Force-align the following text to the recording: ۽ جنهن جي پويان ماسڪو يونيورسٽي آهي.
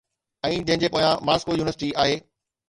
۽ 0.47 0.55
جنهن 0.69 0.81
جي 0.83 0.89
پويان 0.95 1.21
ماسڪو 1.29 1.59
يونيورسٽي 1.59 1.93
آهي. 2.07 2.19